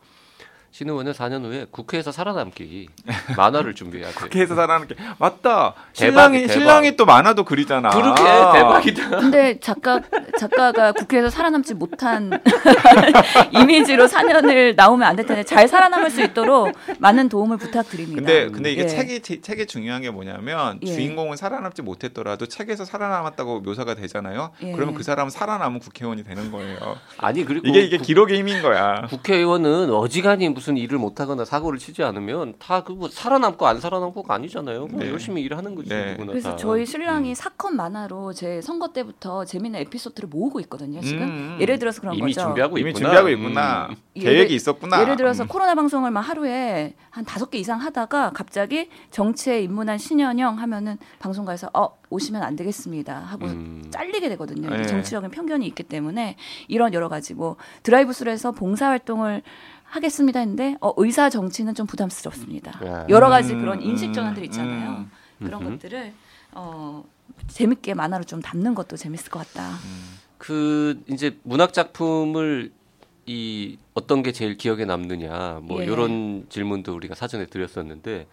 [0.74, 2.88] 신 의원은 4년 후에 국회에서 살아남기
[3.36, 4.16] 만화를 준비해야 돼.
[4.16, 5.74] 국회에서 살아는 게 맞다.
[5.74, 6.54] 대박, 신랑이 대박.
[6.54, 7.90] 신랑이 또 만화도 그리잖아.
[7.90, 9.10] 그러게 대박이다.
[9.20, 10.00] 근데 작가
[10.40, 12.32] 작가가 국회에서 살아남지 못한
[13.52, 18.16] 이미지로 4년을 나오면 안 될 텐데 잘 살아남을 수 있도록 많은 도움을 부탁드립니다.
[18.22, 18.88] 근데 근데 이게 예.
[18.88, 20.86] 책이 제- 책의 중요한 게 뭐냐면 예.
[20.94, 24.52] 주인공은 살아남지 못했더라도 책에서 살아남았다고 묘사가 되잖아요.
[24.64, 24.72] 예.
[24.72, 26.78] 그러면 그 사람은 살아남은 국회의원이 되는 거예요.
[27.18, 29.02] 아니 그리고 이게 이게 국- 기록의 힘인 거야.
[29.10, 34.90] 국회의원은 어지간히 무슨 일을 못하거나 사고를 치지 않으면 다 그거 살아남고 안 살아남고가 아니잖아요.
[34.92, 35.10] 네.
[35.10, 36.12] 열심히 일하는 거지 네.
[36.12, 36.56] 누구나 그래서 다.
[36.56, 37.34] 저희 신랑이 음.
[37.34, 41.02] 사건 만화로 제 선거 때부터 재밌는 에피소드를 모으고 있거든요.
[41.02, 41.58] 지금 음.
[41.60, 42.46] 예를 들어서 그런 이미 거죠.
[42.46, 43.08] 준비하고 이미 있구나.
[43.08, 43.88] 준비하고 있구나.
[43.90, 43.96] 음.
[44.14, 45.02] 계획이 있었구나.
[45.02, 45.48] 예를 들어서 음.
[45.48, 51.72] 코로나 방송을 막 하루에 한 다섯 개 이상 하다가 갑자기 정치에 입문한 신현영 하면은 방송가에서
[51.74, 53.84] 어 오시면 안 되겠습니다 하고 음.
[53.90, 54.70] 잘리게 되거든요.
[54.70, 54.84] 네.
[54.86, 56.36] 정치적인 편견이 있기 때문에
[56.68, 59.42] 이런 여러 가지 뭐 드라이브스루에서 봉사 활동을
[59.92, 62.80] 하겠습니다 했는데 어, 의사 정치는 좀 부담스럽습니다.
[62.86, 63.06] 야.
[63.10, 64.92] 여러 가지 음, 그런 인식 음, 전환들 있잖아요.
[64.92, 65.12] 음.
[65.46, 65.72] 그런.
[65.72, 66.14] 것들을
[66.54, 67.04] 어,
[67.48, 69.72] 재밌게 만화로 좀 담는 것도 재밌을 것 같다.
[70.38, 72.72] 그 이제 문학 작품을
[73.26, 75.86] 이 어떤 게 제일 기억에 남느냐 뭐 예.
[75.86, 78.28] 이런 질문도 우리가 사전에 드렸었는데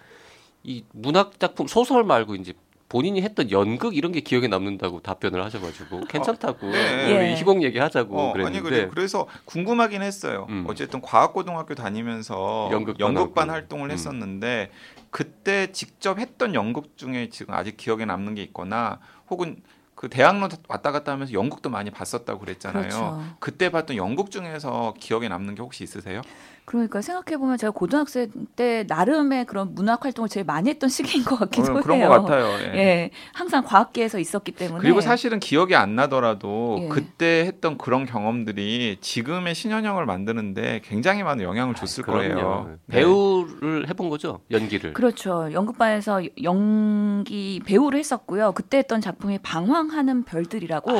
[0.62, 2.55] 이 문학 작품 소설 말고 이제
[2.88, 7.05] 본인이 했던 연극 이런 게 기억에 남는다고 답변을 하셔가지고 괜찮다고 네.
[7.05, 7.35] 우리 예.
[7.37, 10.46] 희곡 얘기하자고 어, 아니 그랬는데 그래 그래서 궁금하긴 했어요.
[10.48, 10.64] 음.
[10.66, 13.51] 어쨌든 과학고등학교 다니면서 연극반 연극반.
[13.51, 13.90] 활동을 음.
[13.90, 14.70] 했었는데
[15.11, 19.62] 그때 직접 했던 연극 중에 지금 아직 기억에 남는 게 있거나 혹은
[19.94, 22.83] 그 대학로 왔다 갔다 하면서 연극도 많이 봤었다고 그랬잖아요.
[22.83, 23.22] 그렇죠.
[23.40, 26.22] 그때 봤던 연극 중에서 기억에 남는 게 혹시 있으세요?
[26.68, 31.38] 그러니까 생각해 보면 제가 고등학생 때 나름의 그런 문학 활동을 제일 많이 했던 시기인 것
[31.38, 31.81] 같기도 어, 해요.
[31.83, 32.44] 그런 것 같아요.
[32.61, 32.78] 예.
[32.78, 36.88] 예, 항상 과학계에서 있었기 때문에 그리고 사실은 기억이 안 나더라도 예.
[36.88, 42.35] 그때 했던 그런 경험들이 지금의 신현영을 만드는데 굉장히 많은 영향을 줬을 그럼요.
[42.35, 42.76] 거예요.
[42.85, 42.98] 네.
[42.98, 45.48] 배우를 해본 거죠 연기를 그렇죠.
[45.50, 48.52] 연극반에서 연기 배우를 했었고요.
[48.52, 50.92] 그때 했던 작품이 방황하는 별들이라고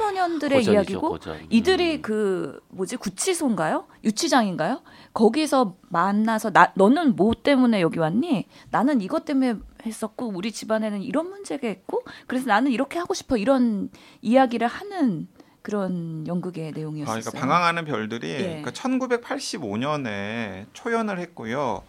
[0.00, 1.46] 청소년들의 고전이죠, 이야기고 고전.
[1.50, 2.02] 이들이 음.
[2.02, 3.86] 그 뭐지 구치소인가요?
[4.04, 4.82] 유치장인가요?
[5.12, 8.46] 거기서 만나서 나 너는 뭐 때문에 여기 왔니?
[8.70, 13.90] 나는 이것 때문에 했었고 우리 집안에는 이런 문제가 있고 그래서 나는 이렇게 하고 싶어 이런
[14.22, 15.28] 이야기를 하는
[15.62, 17.20] 그런 연극의 아, 내용이었어요.
[17.20, 18.38] 그러니까 방황하는 별들이 예.
[18.62, 21.82] 그러니까 1985년에 초연을 했고요.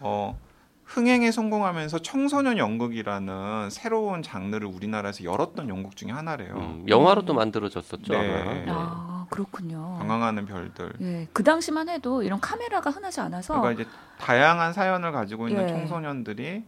[0.00, 0.38] 어,
[0.92, 6.54] 흥행에 성공하면서 청소년 연극이라는 새로운 장르를 우리나라에서 열었던 연극 중에 하나래요.
[6.54, 8.44] 음, 영화로도 만들어졌었죠 네.
[8.44, 8.66] 네.
[8.68, 9.96] 아 그렇군요.
[9.98, 10.92] 방황하는 별들.
[11.00, 15.68] 예, 그 당시만 해도 이런 카메라가 흔하지 않아서 그러니까 이제 다양한 사연을 가지고 있는 예.
[15.68, 16.62] 청소년들이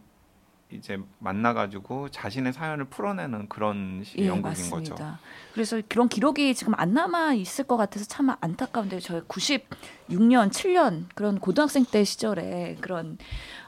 [0.71, 4.95] 이제 만나가지고 자신의 사연을 풀어내는 그런 예, 연극인 맞습니다.
[4.95, 5.17] 거죠.
[5.53, 11.39] 그래서 그런 기록이 지금 안 남아 있을 것 같아서 참 안타까운데 저희 96년, 7년 그런
[11.39, 13.19] 고등학생 때 시절에 그런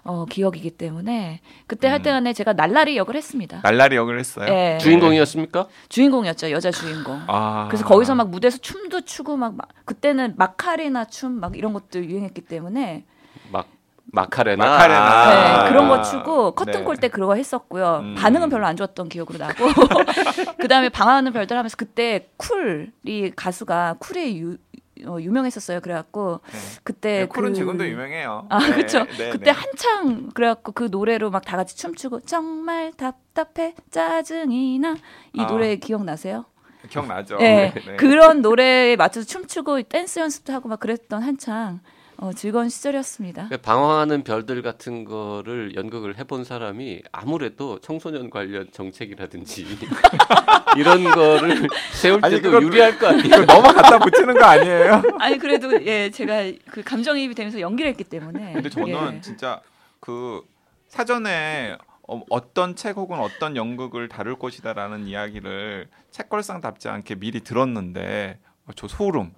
[0.07, 2.03] 어, 기억이기 때문에 그때 할 음.
[2.03, 3.59] 때간에 제가 날라리 역을 했습니다.
[3.61, 4.47] 날라리 역을 했어요.
[4.49, 4.77] 예.
[4.79, 5.67] 주인공이었습니까?
[5.89, 7.21] 주인공이었죠, 여자 주인공.
[7.27, 7.67] 아.
[7.69, 12.41] 그래서 거기서 막 무대에서 춤도 추고 막, 막 그때는 마카레나 춤 막 이런 것도 유행했기
[12.41, 13.03] 때문에
[13.51, 13.67] 막
[14.11, 14.63] 마카레나.
[14.65, 15.29] 마카레나.
[15.29, 15.69] 네, 아.
[15.69, 16.83] 그런 거 추고 커튼 네.
[16.83, 17.99] 콜때 그거 했었고요.
[18.01, 18.15] 음.
[18.17, 19.65] 반응은 별로 안 좋았던 기억으로 나고.
[20.59, 24.57] 그 다음에 방황하는 별들 하면서 그때 쿨이 가수가 쿨이 유,
[25.05, 25.79] 어, 유명했었어요.
[25.81, 26.57] 그래갖고 네.
[26.83, 28.45] 그때 네, 쿨은 그- 지금도 유명해요.
[28.49, 29.05] 아, 네, 그쵸.
[29.17, 29.51] 네, 그때 네.
[29.51, 34.95] 한창 그래갖고 그 노래로 막 다 같이 춤추고 정말 답답해 짜증이 나이
[35.37, 35.47] 아.
[35.47, 36.45] 노래 기억나세요?
[36.89, 37.37] 기억나죠?
[37.37, 37.71] 네.
[37.73, 37.95] 네, 네.
[37.97, 41.79] 그런 노래에 맞춰서 춤추고 댄스 연습도 하고 막 그랬던 한창
[42.19, 43.47] 어, 즐거운 시절이었습니다.
[43.47, 49.65] 그러니까 방황하는 별들 같은 거를 연극을 해본 사람이 아무래도 청소년 관련 정책이라든지
[50.77, 53.45] 이런 거를 세울 아니, 때도 그건- 유리할 거 아니에요.
[53.45, 55.03] 너무 갖다 붙이는 거 아니에요?
[55.19, 58.53] 아니 그래도 예 제가 그 감정이입이 되면서 연기를 했기 때문에.
[58.53, 59.21] 근데 저는 예.
[59.21, 59.61] 진짜
[59.99, 60.41] 그
[60.87, 61.77] 사전에
[62.07, 68.87] 어, 어떤 책 혹은 어떤 연극을 다룰 것이다라는 이야기를 책걸상답지 않게 미리 들었는데 어, 저
[68.87, 69.33] 소름.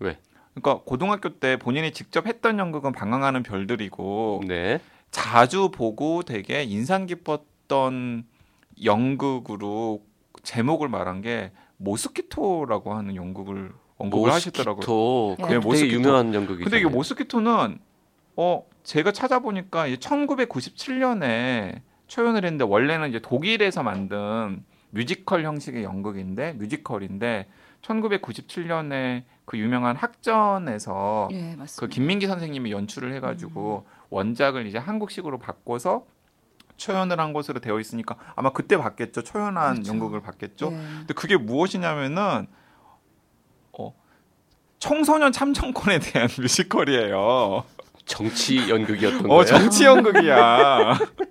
[0.00, 0.18] 왜?
[0.60, 4.80] 그러니까 고등학교 때 본인이 직접 했던 연극은 방황하는 별들이고 네.
[5.10, 8.24] 자주 보고 되게 인상 깊었던
[8.84, 10.02] 연극으로
[10.42, 15.36] 제목을 말한 게 모스키토라고 하는 연극을 언급을 하시더라고요.
[15.38, 15.94] 네, 되게 모스키토.
[15.94, 16.64] 유명한 연극이죠.
[16.64, 17.78] 근데 이게 모스키토는
[18.36, 27.46] 어 제가 찾아보니까 1997년에 초연을 했는데 원래는 이제 독일에서 만든 뮤지컬 형식의 연극인데 뮤지컬인데
[27.82, 31.56] 1997년에 그 유명한 학전에서 예.
[31.78, 33.92] 그 김민기 선생님이 연출을 해가지고 음.
[34.10, 36.04] 원작을 이제 한국식으로 바꿔서
[36.76, 39.92] 초연을 한 것으로 되어 있으니까 아마 그때 봤겠죠 초연한 그렇죠.
[39.92, 40.76] 연극을 봤겠죠 예.
[40.76, 42.46] 근데 그게 무엇이냐면은
[43.78, 43.94] 어
[44.78, 47.64] 청소년 참정권에 대한 뮤지컬이에요.
[48.04, 49.44] 정치 연극이었던 어 거예요.
[49.44, 50.98] 정치 연극이야.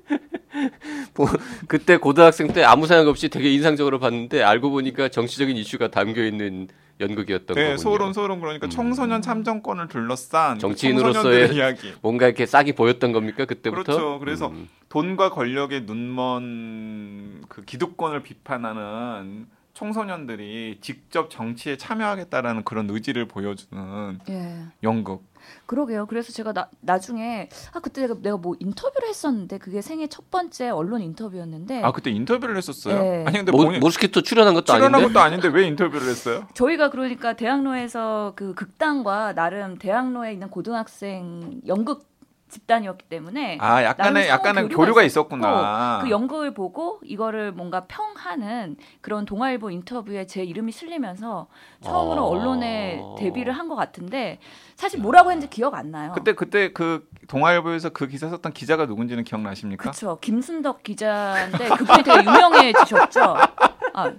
[1.67, 6.67] 그때 고등학생 때 아무 생각 없이 되게 인상적으로 봤는데 알고 보니까 정치적인 이슈가 담겨 있는
[6.99, 7.77] 연극이었던 네, 거군요.
[7.77, 8.69] 소름 소름 그러니까 음.
[8.69, 11.93] 청소년 참정권을 둘러싼 그 정치인으로서의 이야기.
[12.01, 13.83] 뭔가 이렇게 싹이 보였던 겁니까 그때부터?
[13.83, 14.19] 그렇죠.
[14.19, 14.67] 그래서 음.
[14.89, 19.45] 돈과 권력의 눈먼 그 기득권을 비판하는
[19.77, 24.63] 청소년들이 직접 정치에 참여하겠다라는 그런 의지를 보여주는 예.
[24.81, 25.23] 연극.
[25.67, 26.07] 그러게요.
[26.07, 30.69] 그래서 제가 나, 나중에 아 그때 내가, 내가 뭐 인터뷰를 했었는데 그게 생애 첫 번째
[30.69, 32.99] 언론 인터뷰였는데 아 그때 인터뷰를 했었어요.
[32.99, 33.23] 네.
[33.27, 36.47] 아니 근데 모, 모스키토 출연한 것도 출연한 아닌데 것도 아닌데 왜 인터뷰를 했어요?
[36.55, 42.16] 저희가 그러니까 대학로에서 그 극단과 나름 대학로에 있는 고등학생 연극
[42.61, 45.99] 집단이었기 때문에 아 약간의 약간의 교류가 있었구나.
[46.03, 51.47] 그 연극을 보고 이거를 뭔가 평하는 그런 동아일보 인터뷰에 제 이름이 실리면서
[51.81, 52.29] 처음으로 어.
[52.29, 54.39] 언론에 데뷔를 한 것 같은데
[54.77, 56.13] 사실 뭐라고 했는지 기억 안 나요.
[56.15, 59.91] 그때 그때 그 동아일보에서 그 기사 썼던 기자가 누군지는 기억나십니까?
[59.91, 63.19] 그쵸 김순덕 기자인데 그분이 되게 유명해지셨죠.
[63.93, 64.11] 아,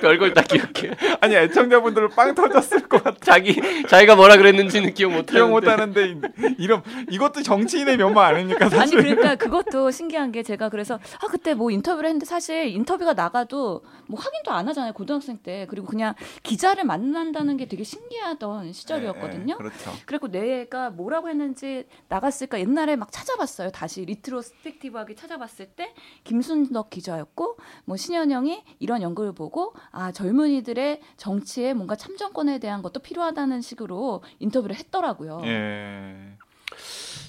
[0.00, 0.94] 별걸 다 기억해.
[1.20, 3.18] 아니 애청자분들은 빵 터졌을 것 같아.
[3.20, 6.16] 자기 자기가 뭐라 그랬는지는 기억 못 기억 못 하는데.
[6.58, 8.98] 이런 이것도 정치인의 면모 아닙니까 아니 사실.
[8.98, 14.20] 그러니까 그것도 신기한 게 제가 그래서 아 그때 뭐 인터뷰를 했는데 사실 인터뷰가 나가도 뭐
[14.20, 19.44] 확인도 안 하잖아요 고등학생 때 그리고 그냥 기자를 만난다는 게 되게 신기하던 시절이었거든요.
[19.44, 19.92] 네, 네, 그렇죠.
[20.06, 23.70] 그리고 내가 뭐라고 했는지 나갔을까 옛날에 막 찾아봤어요.
[23.70, 25.92] 다시 리트로스펙티브하게 찾아봤을 때
[26.24, 33.60] 김순덕 기자였고 뭐 신현영이 이런 연극을 보고 아 젊은이들의 정치에 뭔가 참정권에 대한 것도 필요하다는
[33.60, 35.42] 식으로 인터뷰를 했더라고요.
[35.44, 36.36] 예.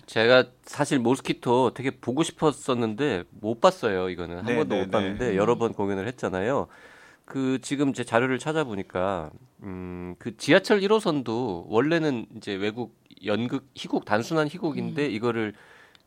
[0.06, 4.10] 제가 사실 모스키토 되게 보고 싶었었는데 못 봤어요.
[4.10, 5.36] 이거는 한 네, 번도 네, 못 봤는데 네.
[5.36, 6.68] 여러 번 공연을 했잖아요.
[7.26, 9.32] 그 지금 제 자료를 찾아보니까
[9.64, 12.96] 음, 그 지하철 1호선도 원래는 이제 외국
[13.26, 15.54] 연극 희곡 단순한 희곡인데 이거를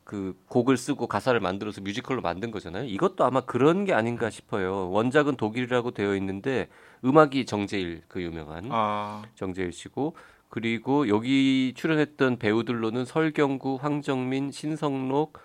[0.09, 2.85] 그 곡을 쓰고 가사를 만들어서 뮤지컬로 만든 거잖아요.
[2.85, 4.89] 이것도 아마 그런 게 아닌가 싶어요.
[4.89, 6.67] 원작은 독일이라고 되어 있는데
[7.05, 10.15] 음악이 정재일 그 유명한 아 정재일 씨고
[10.49, 15.37] 그리고 여기 출연했던 배우들로는 설경구, 황정민, 신성록,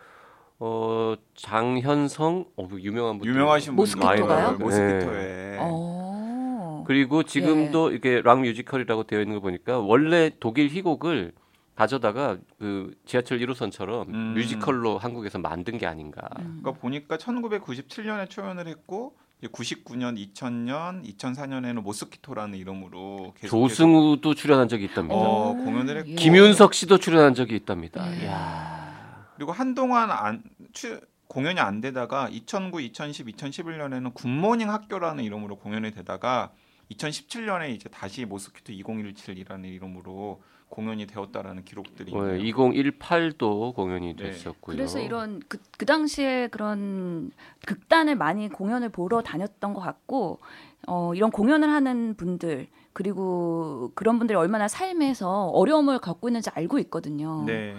[0.61, 4.53] 어 장현성, 어 유명한 분들 유명하신 분 모스키토가요?
[4.53, 4.65] 네.
[4.65, 5.59] 모스키토에.
[5.61, 6.85] 어.
[6.87, 11.33] 그리고 지금도 이게 락 뮤지컬이라고 되어 있는 거 보니까 원래 독일 희곡을
[11.75, 14.35] 가져다가 그 지하철 1호선처럼 음.
[14.35, 16.23] 뮤지컬로 한국에서 만든 게 아닌가.
[16.39, 16.61] 음.
[16.63, 24.85] 그러니까 보니까 1997년에 초연을 했고 이제 99년, 2000년, 2004년에는 모스키토라는 이름으로 계속 조승우도 출연한 적이
[24.85, 25.15] 있답니다.
[25.17, 26.15] 어, 오, 공연을 했고 예.
[26.15, 28.11] 김윤석 씨도 출연한 적이 있답니다.
[28.17, 28.25] 예.
[28.25, 29.27] 이야.
[29.35, 36.53] 그리고 한동안 안 추, 공연이 안 되다가 2009, 2010, 2011년에는 굿모닝 학교라는 이름으로 공연이 되다가
[36.93, 40.43] 2017년에 이제 다시 모스키토 2017이라는 이름으로
[40.75, 42.53] 공연이 되었다라는 기록들이 어, 있네요.
[42.53, 44.25] 2018도 공연이 네.
[44.25, 44.77] 됐었고요.
[44.77, 47.31] 그래서 이런 그, 그 당시에 그런
[47.65, 50.41] 극단을 많이 공연을 보러 다녔던 것 같고
[50.89, 57.45] 어, 이런 공연을 하는 분들 그리고 그런 분들이 얼마나 삶에서 어려움을 겪고 있는지 알고 있거든요.
[57.47, 57.77] 네.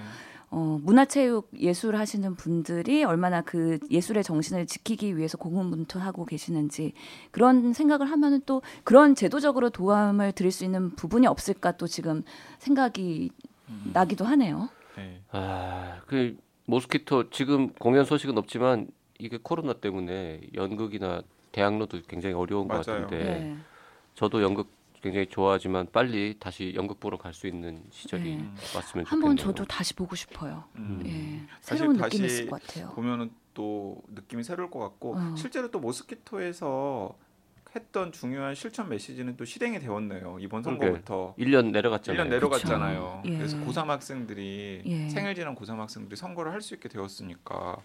[0.56, 6.94] 어, 문화체육 예술 하시는 분들이 얼마나 그 예술의 정신을 지키기 위해서 고군분투하고 계시는지
[7.32, 12.24] 그런 생각을 하면은 또 그런 제도적으로 도움을 드릴 수 있는 부분이 없을까 또 지금
[12.60, 13.32] 생각이
[13.68, 13.91] 음.
[13.94, 14.70] 나기도 하네요.
[14.96, 15.22] 네.
[15.34, 16.38] 아, 그
[16.68, 18.88] 모스키토 지금 공연 소식은 없지만
[19.20, 23.02] 이게 코로나 때문에 연극이나 대학로도 굉장히 어려운 것 맞아요.
[23.02, 23.58] 같은데 네.
[24.13, 24.70] 저도 연극
[25.06, 28.44] 굉장히 좋아하지만 빨리 다시 연극 보러 갈 수 있는 시절이 네.
[28.76, 29.10] 왔으면 좋겠네요.
[29.10, 30.63] 한번 저도 다시 보고 싶어요.
[30.78, 31.04] 음.
[31.06, 31.48] 예.
[31.62, 32.89] 사실 새로운 다시 느낌이 있을 것 같아요.
[32.96, 35.36] 보면은 또 느낌이 새로울 것 같고 어.
[35.38, 37.13] 실제로 또 모스키토에서
[37.76, 40.38] 했던 중요한 실천 메시지는 또 실행이 되었네요.
[40.39, 40.63] 이번.
[40.63, 42.24] 선거부터 1년 내려갔잖아요.
[42.24, 43.22] 1년 내려갔잖아요.
[43.26, 43.38] 예.
[43.38, 45.10] 그래서 고3 학생들이 예.
[45.10, 47.78] 생일 지난 고3 학생들이 선거를 할 수 있게 되었으니까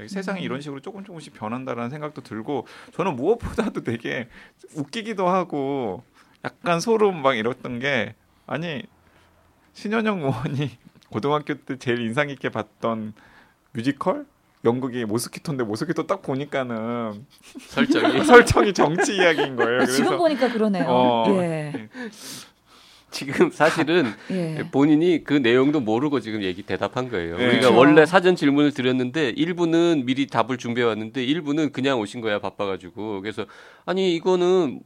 [0.00, 0.44] 여기 세상이 음.
[0.44, 4.28] 이런 식으로 조금 조금씩 변한다라는 생각도 들고 저는 무엇보다도 되게
[4.76, 6.02] 웃기기도 하고
[6.44, 8.14] 약간 소름 막 이랬던 게
[8.46, 8.82] 아니
[9.72, 10.78] 신현영 의원이
[11.10, 13.14] 고등학교 때 제일 인상 깊게 봤던
[13.72, 14.26] 뮤지컬
[14.64, 17.26] 연극이 모스키토인데 모스키토 딱 보니까는
[17.68, 19.82] 설정이 설정이 정치 이야기인 거예요.
[19.82, 20.86] 아, 지금 그래서 보니까 그러네요.
[20.88, 21.24] 어.
[21.28, 21.88] 예.
[23.14, 24.64] 지금 사실은 예.
[24.72, 27.38] 본인이 그 내용도 모르고 지금 얘기 대답한 거예요.
[27.38, 27.44] 네.
[27.46, 27.78] 우리가 그렇죠.
[27.78, 33.46] 원래 사전 질문을 드렸는데 일부는 미리 답을 준비해 왔는데 일부는 그냥 오신 거야 바빠가지고 그래서
[33.86, 34.80] 아니 이거는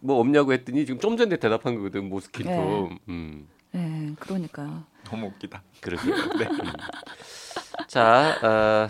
[0.00, 2.48] 뭐 없냐고 했더니 지금 좀 전에 대답한 거거든 모스키토.
[2.50, 2.98] 네.
[3.08, 4.12] 음 예.
[4.20, 4.84] 그러니까요.
[5.04, 5.62] 너무 웃기다.
[5.80, 6.14] 그러게요.
[6.38, 6.44] 네.
[6.46, 6.72] 음.
[7.88, 8.88] 자 어,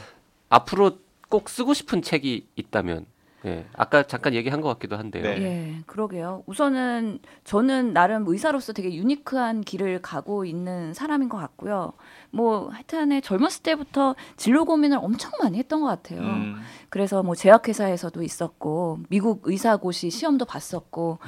[0.49, 0.99] 앞으로
[1.29, 3.07] 꼭 쓰고 싶은 책이 있다면
[3.47, 5.23] 예 아까 잠깐 얘기한 것 같기도 한데요.
[5.23, 5.43] 네.
[5.43, 6.43] 예, 그러게요.
[6.47, 11.93] 우선은 저는 나름 의사로서 되게 유니크한 길을 가고 있는 사람인 것 같고요.
[12.31, 16.21] 뭐 하여튼에 젊었을 때부터 진로 고민을 엄청 많이 했던 것 같아요.
[16.21, 16.57] 음.
[16.91, 21.19] 그래서 뭐 제약회사에서도 있었고 미국 의사고시 시험도 봤었고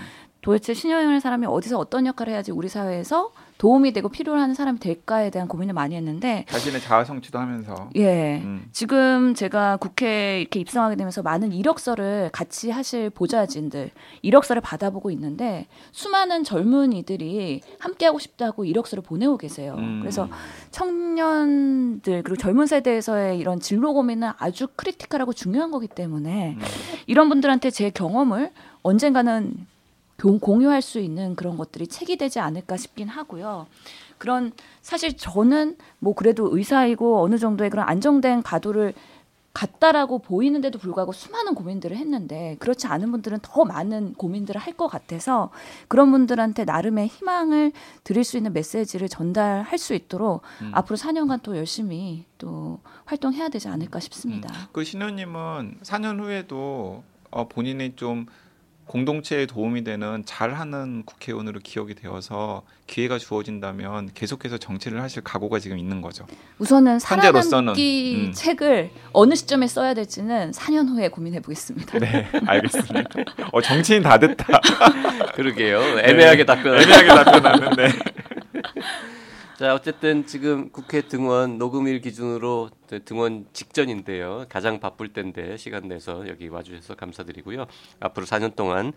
[0.42, 5.46] 도대체 신여행을 사람이 어디서 어떤 역할을 해야지 우리 사회에서 도움이 되고 필요한 사람이 될까에 대한
[5.46, 8.40] 고민을 많이 했는데 자신의 자아 성취도 하면서 예.
[8.42, 8.66] 음.
[8.72, 16.42] 지금 제가 국회에 이렇게 입성하게 되면서 많은 이력서를 같이 하실 보좌진들 이력서를 받아보고 있는데 수많은
[16.42, 19.77] 젊은이들이 함께 하고 싶다고 이력서를 보내고 계세요.
[19.79, 20.01] 음.
[20.01, 20.29] 그래서
[20.72, 26.61] 청년들 그리고 젊은 세대에서의 이런 진로 고민은 아주 크리티컬하고 중요한 거기 때문에 음.
[27.07, 28.51] 이런 분들한테 제 경험을
[28.83, 29.68] 언젠가는
[30.20, 33.66] 공- 공유할 수 있는 그런 것들이 책이 되지 않을까 싶긴 하고요.
[34.18, 38.94] 그런 사실 저는 뭐 그래도 의사이고 어느 정도의 그런 안정된 가도를
[39.55, 45.51] 갔다라고 보이는데도 불구하고 수많은 고민들을 했는데 그렇지 않은 분들은 더 많은 고민들을 할 것 같아서
[45.88, 47.72] 그런 분들한테 나름의 희망을
[48.03, 50.70] 드릴 수 있는 메시지를 전달할 수 있도록 음.
[50.72, 54.48] 앞으로 4년간 또 열심히 또 활동해야 되지 않을까 싶습니다.
[54.72, 58.25] 그 신우님은 4년 후에도 어, 본인이 좀
[58.92, 66.02] 공동체에 도움이 되는 잘하는 국회의원으로 기억이 되어서 기회가 주어진다면 계속해서 정치를 하실 각오가 지금 있는
[66.02, 66.26] 거죠.
[66.59, 68.33] 우선은 살아남기 음.
[68.35, 72.00] 책을 어느 시점에 써야 될지는 4년 후에 고민해 보겠습니다.
[72.00, 73.09] 네, 알겠습니다.
[73.50, 74.61] 어, 정치인 다 됐다.
[75.37, 75.81] 그러게요.
[76.00, 76.78] 애매하게 답변.
[76.78, 77.88] 애매하게 답변하는데.
[79.62, 82.70] 자 어쨌든 지금 국회 등원 녹음일 기준으로
[83.05, 84.46] 등원 직전인데요.
[84.48, 87.66] 가장 바쁠 때인데 시간 내서 여기 와주셔서 감사드리고요.
[88.01, 88.92] 앞으로 4년 동안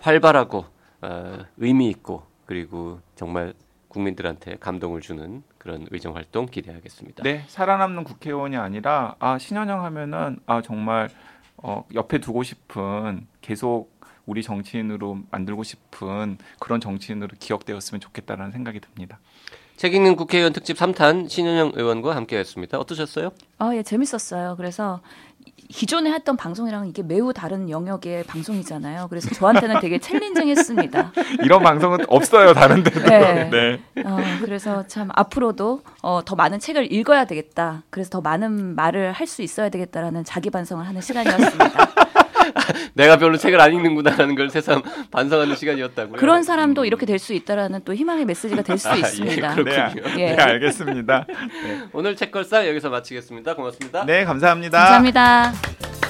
[0.00, 0.64] 활발하고
[1.02, 3.52] 어, 의미 있고 그리고 정말
[3.88, 7.22] 국민들한테 감동을 주는 그런 의정 활동 기대하겠습니다.
[7.22, 11.10] 네, 살아남는 국회의원이 아니라 아 신현영 하면은 아 정말
[11.58, 19.20] 어, 옆에 두고 싶은 계속 우리 정치인으로 만들고 싶은 그런 정치인으로 기억되었으면 좋겠다라는 생각이 듭니다.
[19.76, 22.78] 책 읽는 국회의원 특집 3탄 신현영 의원과 함께했습니다.
[22.78, 23.30] 어떠셨어요?
[23.58, 24.54] 아, 예, 재밌었어요.
[24.56, 25.00] 그래서
[25.68, 29.06] 기존에 했던 방송이랑 이게 매우 다른 영역의 방송이잖아요.
[29.10, 31.12] 그래서 저한테는 되게 챌린징했습니다.
[31.44, 33.00] 이런 방송은 없어요 다른 데도.
[33.08, 33.50] 네.
[33.94, 34.02] 네.
[34.04, 37.82] 어, 그래서 참 앞으로도 어, 더 많은 책을 읽어야 되겠다.
[37.90, 41.88] 그래서 더 많은 말을 할 수 있어야 되겠다라는 자기 반성을 하는 시간이었습니다.
[42.94, 46.16] 내가 별로 책을 안 읽는구나라는 걸 새삼 반성하는 시간이었다고요.
[46.16, 49.54] 그런 사람도 이렇게 될 수 있다라는 또 희망의 메시지가 될수 아, 예, 있습니다.
[49.54, 50.14] 그렇군요.
[50.14, 50.36] 네, 예.
[50.36, 51.26] 네, 알겠습니다.
[51.92, 53.54] 오늘 책걸상 여기서 마치겠습니다.
[53.54, 54.04] 고맙습니다.
[54.04, 54.78] 네, 감사합니다.
[54.78, 56.05] 감사합니다.